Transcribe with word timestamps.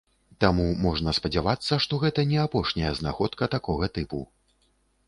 Таму 0.43 0.63
можна 0.85 1.13
спадзявацца, 1.17 1.79
што 1.87 2.01
гэта 2.05 2.27
не 2.33 2.41
апошняя 2.47 2.91
знаходка 3.03 3.51
такога 3.59 3.93
тыпу. 4.01 4.29